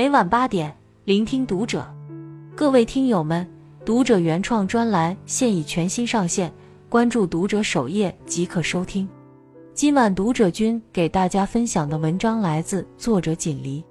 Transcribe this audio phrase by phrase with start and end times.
[0.00, 1.86] 每晚八点，聆听读者。
[2.56, 3.46] 各位听友们，
[3.84, 6.50] 读者原创专栏现已全新上线，
[6.88, 9.06] 关注读者首页即可收听。
[9.74, 13.84] 今晚读者君给大家分享的文章来自作者锦离。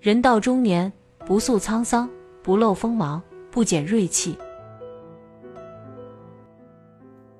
[0.00, 0.92] 人到中年，
[1.24, 2.10] 不诉沧桑，
[2.42, 4.36] 不露锋芒，不减锐气。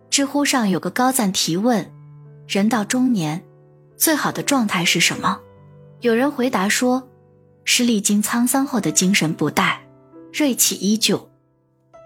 [0.08, 1.92] 知乎上有个高赞提问：
[2.46, 3.42] 人到中年，
[3.96, 5.40] 最好的状态是什么？
[5.98, 7.02] 有人回答说。
[7.64, 9.78] 是历经沧桑后的精神不怠，
[10.32, 11.28] 锐气依旧；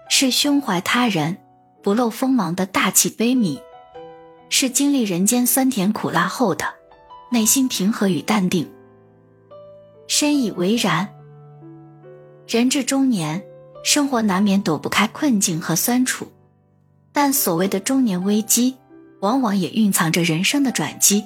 [0.09, 1.37] 是胸怀他人，
[1.83, 3.59] 不露锋芒的大气悲悯；
[4.49, 6.65] 是经历人间酸甜苦辣后的
[7.31, 8.69] 内心平和与淡定。
[10.07, 11.07] 深以为然。
[12.47, 13.43] 人至中年，
[13.83, 16.31] 生活难免躲不开困境和酸楚，
[17.11, 18.75] 但所谓的中年危机，
[19.19, 21.25] 往往也蕴藏着人生的转机。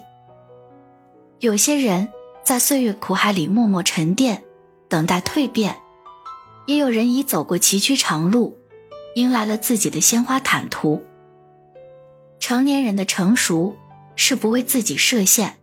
[1.40, 2.10] 有些人。
[2.44, 4.44] 在岁月苦海里默默沉淀，
[4.90, 5.74] 等待蜕变；
[6.66, 8.58] 也有人已走过崎岖长路，
[9.16, 11.02] 迎来了自己的鲜花坦途。
[12.40, 13.78] 成年人的成熟
[14.18, 15.58] 是不为自己设限，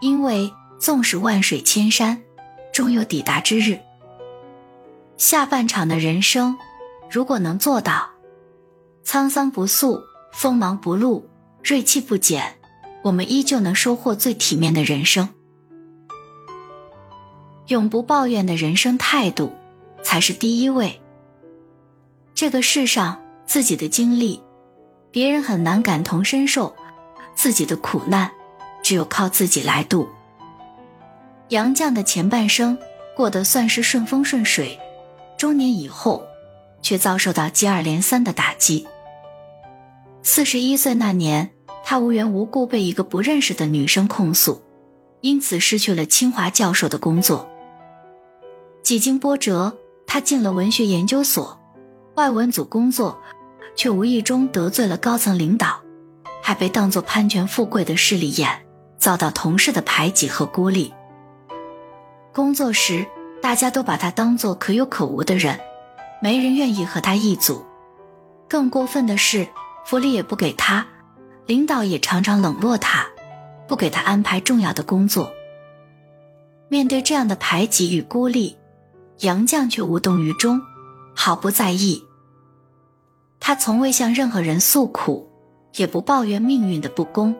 [0.00, 2.22] 因为纵使万水千山，
[2.72, 3.78] 终有抵达之日。
[5.18, 6.56] 下半场的人生，
[7.10, 8.08] 如果能做到
[9.04, 10.00] 沧桑不诉、
[10.32, 11.28] 锋芒不露、
[11.62, 12.54] 锐气不减，
[13.02, 15.28] 我们依旧能收获最体面的人生。
[17.70, 19.52] 永不抱怨的人生态度，
[20.02, 21.00] 才是第一位。
[22.34, 24.42] 这个世上，自己的经历，
[25.12, 26.74] 别人很难感同身受；
[27.36, 28.28] 自己的苦难，
[28.82, 30.08] 只有靠自己来度。
[31.50, 32.76] 杨绛的前半生
[33.16, 34.76] 过得算是顺风顺水，
[35.38, 36.24] 中年以后，
[36.82, 38.84] 却遭受到接二连三的打击。
[40.24, 41.50] 四十一岁那年，
[41.84, 44.60] 他无缘无故被一个不认识的女生控诉，
[45.20, 47.48] 因此失去了清华教授的工作。
[48.90, 51.60] 几经波折，他进了文学研究所，
[52.16, 53.16] 外文组工作，
[53.76, 55.80] 却无意中得罪了高层领导，
[56.42, 58.66] 还被当作攀权富贵的势利眼，
[58.98, 60.92] 遭到同事的排挤和孤立。
[62.32, 63.06] 工作时，
[63.40, 65.60] 大家都把他当作可有可无的人，
[66.20, 67.64] 没人愿意和他一组。
[68.48, 69.46] 更过分的是，
[69.86, 70.84] 福利也不给他，
[71.46, 73.06] 领导也常常冷落他，
[73.68, 75.30] 不给他安排重要的工作。
[76.68, 78.56] 面对这样的排挤与孤立，
[79.20, 80.60] 杨绛却无动于衷，
[81.14, 82.02] 毫不在意。
[83.38, 85.28] 他从未向任何人诉苦，
[85.76, 87.34] 也不抱怨命运的不公，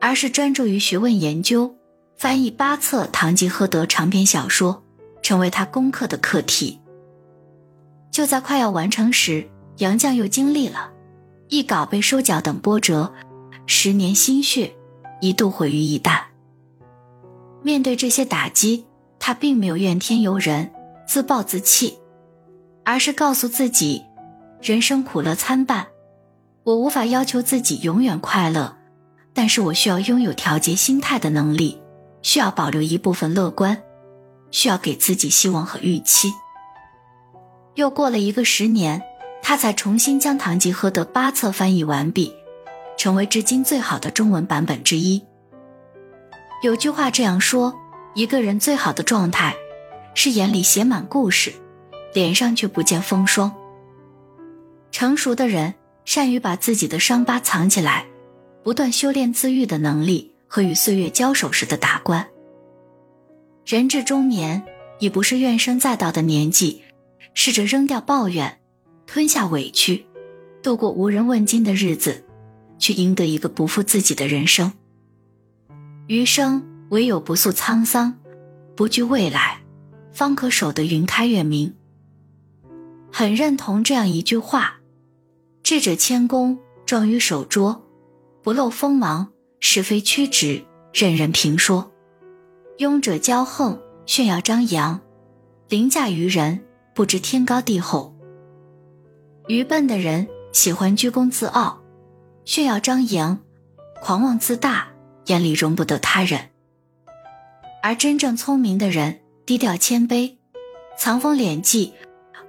[0.00, 1.74] 而是专注于学问研究，
[2.16, 4.82] 翻译八册《堂吉诃德》长篇小说，
[5.22, 6.78] 成为他功课的课题。
[8.10, 9.48] 就在快要完成时，
[9.78, 10.90] 杨绛又经历了
[11.48, 13.10] 一稿被收缴等波折，
[13.64, 14.74] 十年心血
[15.22, 16.20] 一度毁于一旦。
[17.62, 18.84] 面对这些打击，
[19.18, 20.70] 他并没有怨天尤人。
[21.12, 21.98] 自暴自弃，
[22.86, 24.02] 而是告诉自己，
[24.62, 25.88] 人生苦乐参半，
[26.64, 28.78] 我无法要求自己永远快乐，
[29.34, 31.78] 但是我需要拥有调节心态的能力，
[32.22, 33.76] 需要保留一部分乐观，
[34.50, 36.32] 需要给自己希望和预期。
[37.74, 39.02] 又过了一个十年，
[39.42, 42.34] 他才重新将《堂吉诃德》八册翻译完毕，
[42.96, 45.22] 成为至今最好的中文版本之一。
[46.62, 47.78] 有句话这样说：
[48.14, 49.54] 一个人最好的状态。
[50.14, 51.52] 是眼里写满故事，
[52.12, 53.54] 脸上却不见风霜。
[54.90, 55.74] 成熟的人
[56.04, 58.06] 善于把自己的伤疤藏起来，
[58.62, 62.28] 不断修炼自愈的能力和与岁月交手时的达观。
[63.64, 64.62] 人至中年，
[64.98, 66.82] 已不是怨声载道的年纪，
[67.32, 68.58] 试着扔掉抱怨，
[69.06, 70.04] 吞下委屈，
[70.62, 72.24] 度过无人问津的日子，
[72.78, 74.72] 去赢得一个不负自己的人生。
[76.08, 78.14] 余生唯有不诉沧桑，
[78.76, 79.61] 不惧未来。
[80.12, 81.74] 方可守得云开月明。
[83.10, 84.80] 很认同这样一句话
[85.62, 87.82] ：“智者谦恭，壮于守拙，
[88.42, 89.28] 不露锋芒，
[89.60, 91.90] 是非曲直，任人评说；
[92.78, 95.00] 庸者骄横，炫耀张扬，
[95.68, 96.60] 凌驾于人，
[96.94, 98.14] 不知天高地厚。
[99.48, 101.82] 愚笨的人喜欢居功自傲，
[102.44, 103.38] 炫耀张扬，
[104.00, 104.88] 狂妄自大，
[105.26, 106.38] 眼里容不得他人；
[107.82, 110.36] 而真正聪明的人。”低调谦卑，
[110.96, 111.92] 藏锋敛迹，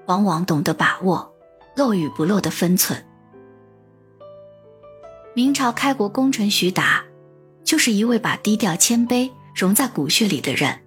[0.05, 1.33] 往往懂得把握
[1.75, 3.03] 漏与不漏的分寸。
[5.33, 7.03] 明朝开国功臣徐达，
[7.63, 10.81] 就是一位把低调谦卑融在骨血里的人。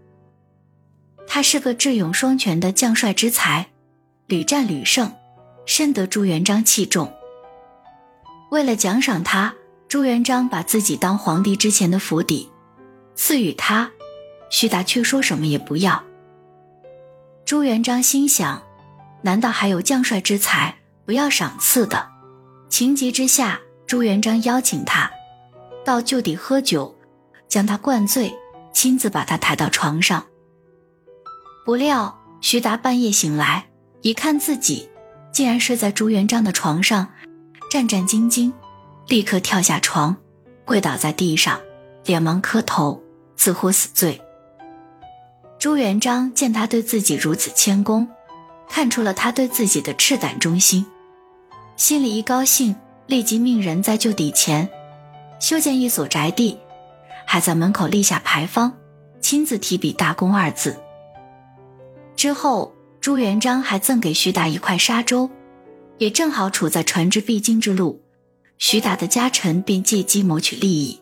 [1.26, 3.66] 他是个智勇双全的将帅之才，
[4.28, 5.12] 屡战屡胜，
[5.66, 7.12] 深得朱元璋器重。
[8.52, 9.52] 为了奖赏他，
[9.88, 12.48] 朱元璋把自己当皇帝之前的府邸
[13.16, 13.90] 赐予他。
[14.48, 16.02] 徐达却说什么也不要，
[17.44, 18.62] 朱元璋心想：
[19.22, 22.08] 难道还有将帅之才不要赏赐的？
[22.69, 25.10] 情急之下，朱元璋邀请他
[25.84, 26.96] 到旧邸喝酒，
[27.48, 28.34] 将他灌醉，
[28.72, 30.25] 亲自把他抬到床上。
[31.64, 33.66] 不料徐达半夜醒来，
[34.02, 34.88] 一看自己
[35.32, 37.08] 竟然睡在朱元璋的床上，
[37.70, 38.52] 战战兢兢，
[39.08, 40.16] 立刻跳下床，
[40.64, 41.60] 跪倒在地上，
[42.04, 43.02] 连忙磕头，
[43.37, 44.20] 自乎死罪。
[45.58, 48.06] 朱元璋见他对自己如此谦恭，
[48.68, 50.84] 看出了他对自己的赤胆忠心，
[51.76, 52.76] 心里一高兴，
[53.06, 54.68] 立即命人在旧邸前
[55.40, 56.58] 修建一所宅地，
[57.26, 58.72] 还在门口立下牌坊，
[59.20, 60.76] 亲自提笔“大功”二字。
[62.14, 65.30] 之后，朱元璋还赠给徐达一块沙洲，
[65.98, 68.02] 也正好处在船只必经之路，
[68.58, 71.00] 徐达的家臣便借机谋取利益。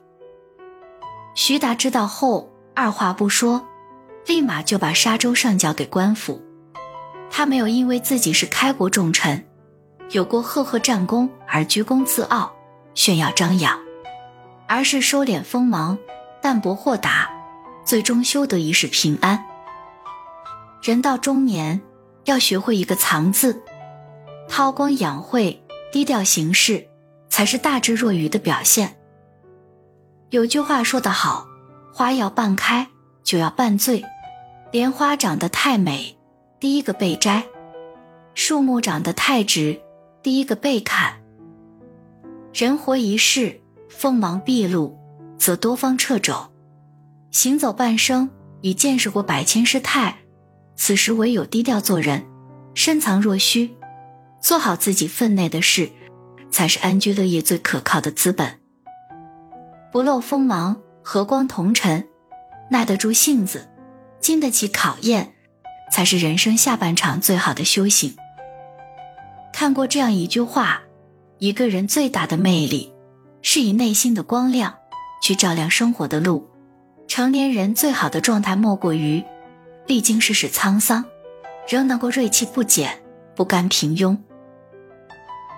[1.35, 3.67] 徐达知道后，二话不说。
[4.27, 6.41] 立马就把沙洲上交给官府，
[7.31, 9.47] 他没有因为自己是开国重臣，
[10.11, 12.53] 有过赫赫战功而居功自傲、
[12.95, 13.79] 炫耀张扬，
[14.67, 15.99] 而是收敛锋芒、
[16.41, 17.29] 淡泊豁达，
[17.85, 19.45] 最终修得一世平安。
[20.83, 21.81] 人到中年，
[22.25, 23.63] 要学会一个“藏”字，
[24.49, 25.63] 韬光养晦、
[25.93, 26.87] 低调行事，
[27.29, 28.97] 才是大智若愚的表现。
[30.31, 31.47] 有句话说得好
[31.93, 32.89] ：“花要半开，
[33.23, 34.03] 酒要半醉。”
[34.75, 36.17] 莲花长得太美，
[36.59, 37.45] 第一个被摘；
[38.35, 39.81] 树木长得太直，
[40.21, 41.15] 第一个被砍。
[42.53, 44.99] 人活一世，锋芒毕露，
[45.39, 46.51] 则多方掣肘；
[47.31, 48.29] 行走半生，
[48.63, 50.17] 已见识过百千世态，
[50.75, 52.27] 此时唯有低调做人，
[52.75, 53.77] 深藏若虚，
[54.41, 55.89] 做好自己分内的事，
[56.51, 58.59] 才是安居乐业最可靠的资本。
[59.93, 62.09] 不露锋芒，和光同尘，
[62.73, 63.69] 耐得住性子。
[64.25, 65.35] 经得起考验，
[65.93, 68.17] 才是人生下半场最好的修行。
[69.53, 70.81] 看过这样一句话：
[71.41, 72.91] 一个人最大的魅力，
[73.43, 74.77] 是以内心的光亮
[75.21, 76.49] 去照亮生活的路。
[77.07, 79.23] 成年人最好的状态，莫过于
[79.87, 81.05] 历经世事沧桑，
[81.69, 83.03] 仍能够锐气不减，
[83.37, 84.17] 不甘平庸。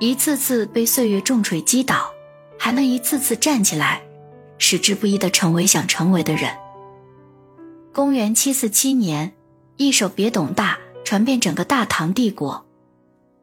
[0.00, 2.10] 一次次被岁月重锤击倒，
[2.58, 4.02] 还能一次次站起来，
[4.58, 6.50] 矢志不移地成为想成为的人。
[7.96, 9.32] 公元七四七年，
[9.78, 12.66] 一首《别董大》传遍整个大唐帝国。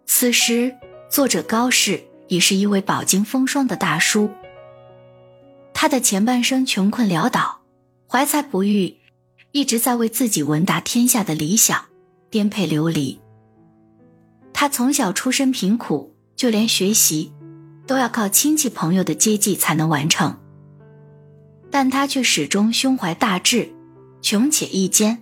[0.05, 0.75] 此时，
[1.09, 4.29] 作者高适已是一位饱经风霜的大叔。
[5.73, 7.61] 他的前半生穷困潦倒，
[8.07, 8.97] 怀才不遇，
[9.53, 11.85] 一直在为自己闻达天下的理想
[12.29, 13.19] 颠沛流离。
[14.53, 17.33] 他从小出身贫苦，就连学习
[17.87, 20.37] 都要靠亲戚朋友的接济才能完成，
[21.71, 23.73] 但他却始终胸怀大志。
[24.23, 25.21] 穷且益坚，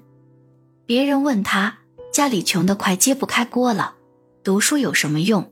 [0.85, 1.79] 别人问他
[2.13, 3.95] 家里穷得快揭不开锅了，
[4.43, 5.51] 读书有什么用？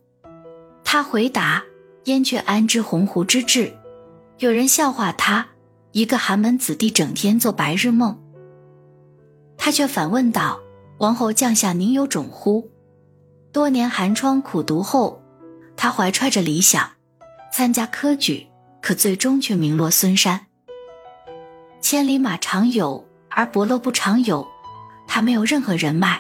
[0.84, 1.64] 他回答：
[2.04, 3.76] 燕雀安知鸿鹄之志？
[4.38, 5.48] 有人笑话他，
[5.94, 8.22] 一个寒门子弟整天做白日梦。
[9.58, 10.60] 他却反问道：
[11.00, 12.70] 王侯将相宁有种乎？
[13.52, 15.24] 多年寒窗苦读后，
[15.76, 16.88] 他怀揣着理想，
[17.52, 18.46] 参加科举，
[18.80, 20.46] 可最终却名落孙山。
[21.82, 23.09] 千里马常有。
[23.40, 24.46] 而伯乐不常有，
[25.08, 26.20] 他没有任何人脉，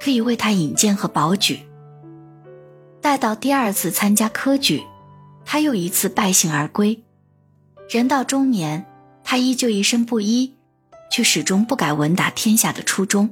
[0.00, 1.60] 可以为他引荐和保举。
[3.02, 4.82] 待到第二次参加科举，
[5.44, 7.04] 他又一次败兴而归。
[7.90, 8.86] 人到中年，
[9.22, 10.56] 他依旧一身布衣，
[11.10, 13.28] 却始终不改文达天下的初衷。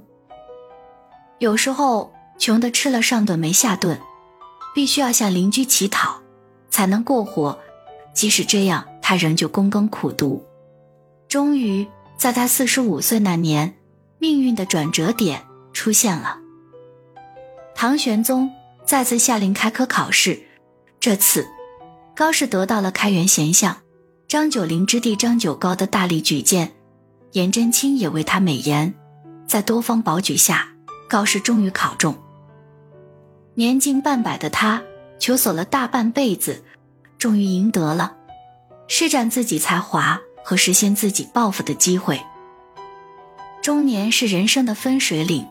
[1.39, 3.99] 有时候穷得吃了上顿没下顿，
[4.75, 6.21] 必须要向邻居乞讨，
[6.69, 7.59] 才能过活。
[8.13, 10.45] 即使这样，他仍旧躬耕苦读，
[11.27, 11.89] 终于。
[12.17, 13.77] 在他四十五岁那年，
[14.19, 16.39] 命运的转折点出现了。
[17.75, 18.51] 唐玄宗
[18.85, 20.43] 再次下令开科考试，
[20.99, 21.47] 这次
[22.15, 23.77] 高适得到了开元贤相
[24.27, 26.73] 张九龄之弟张九皋的大力举荐，
[27.33, 28.95] 颜真卿也为他美言。
[29.47, 30.69] 在多方保举下，
[31.09, 32.17] 高适终于考中。
[33.55, 34.83] 年近半百的他，
[35.19, 36.65] 求索了大半辈子，
[37.19, 38.17] 终于赢得了
[38.89, 40.21] 施展自己才华。
[40.49, 42.21] 和实现自己抱负的机会。
[43.61, 45.45] 中年是人生的分水岭，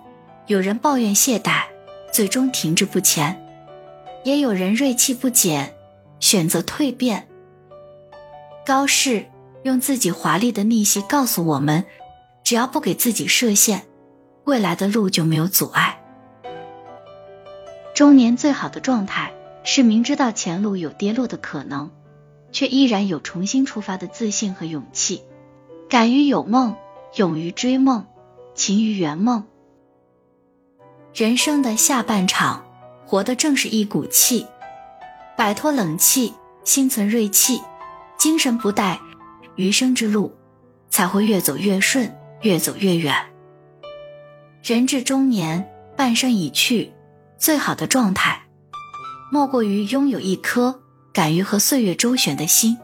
[0.47, 1.63] 有人抱怨懈怠，
[2.13, 3.35] 最终停滞不前；
[4.23, 5.75] 也有人锐气不减，
[6.21, 7.27] 选择蜕变。
[8.65, 9.25] 高适
[9.63, 11.83] 用自己华丽的逆袭告诉我们：
[12.41, 13.83] 只要不给自己设限，
[14.45, 15.99] 未来的路就没有阻碍。
[17.93, 19.33] 中年最好的状态
[19.65, 21.91] 是明知道前路有跌落的可能。
[22.55, 25.24] 却依然有重新出发的自信和勇气，
[25.89, 26.77] 敢于有梦，
[27.17, 28.05] 勇于追梦，
[28.53, 29.43] 勤于圆梦。
[31.13, 32.63] 人生的下半场，
[33.05, 34.47] 活的正是一股气，
[35.35, 36.33] 摆脱冷气，
[36.63, 37.62] 心存锐气，
[38.17, 39.00] 精神不怠，
[39.57, 40.33] 余生之路
[40.89, 43.13] 才会越走越顺，越走越远。
[44.63, 46.93] 人至中年，半生已去，
[47.38, 48.43] 最好的状态，
[49.29, 50.79] 莫过于拥有一颗
[51.15, 52.77] 敢于和岁月周旋的心。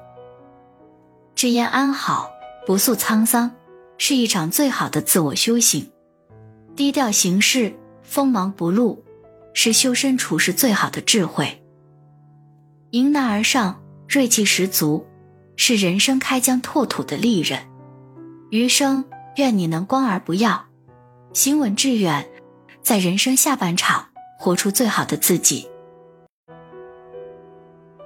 [1.36, 2.32] 知焉安好，
[2.66, 3.52] 不诉沧桑，
[3.98, 5.92] 是一场最好的自我修行。
[6.76, 7.76] 低调行事。
[8.04, 9.02] 锋芒不露，
[9.54, 11.64] 是修身处世最好的智慧。
[12.90, 15.08] 迎难而上，锐气十足，
[15.56, 17.58] 是人生开疆拓土的利刃。
[18.50, 19.06] 余生
[19.38, 20.66] 愿你能光而不耀，
[21.32, 22.28] 行稳致远，
[22.84, 25.71] 在人生下半场活出最好的自己。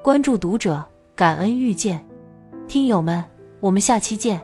[0.05, 0.85] 关注读者，
[1.15, 2.05] 感恩遇见，
[2.67, 3.23] 听友们，
[3.59, 4.39] 我们下期见。